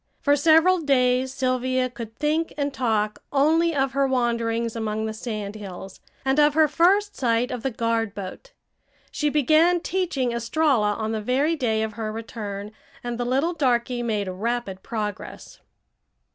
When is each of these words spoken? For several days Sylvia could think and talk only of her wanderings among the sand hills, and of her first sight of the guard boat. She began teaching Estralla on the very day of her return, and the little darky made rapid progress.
For 0.19 0.35
several 0.35 0.79
days 0.81 1.31
Sylvia 1.31 1.87
could 1.87 2.17
think 2.17 2.55
and 2.57 2.73
talk 2.73 3.21
only 3.31 3.75
of 3.75 3.91
her 3.91 4.07
wanderings 4.07 4.75
among 4.75 5.05
the 5.05 5.13
sand 5.13 5.53
hills, 5.53 5.99
and 6.25 6.39
of 6.39 6.55
her 6.55 6.67
first 6.67 7.15
sight 7.15 7.51
of 7.51 7.61
the 7.61 7.69
guard 7.69 8.15
boat. 8.15 8.51
She 9.11 9.29
began 9.29 9.79
teaching 9.79 10.31
Estralla 10.31 10.95
on 10.95 11.11
the 11.11 11.21
very 11.21 11.55
day 11.55 11.83
of 11.83 11.93
her 11.93 12.11
return, 12.11 12.71
and 13.03 13.19
the 13.19 13.25
little 13.25 13.53
darky 13.53 14.01
made 14.01 14.27
rapid 14.27 14.81
progress. 14.81 15.59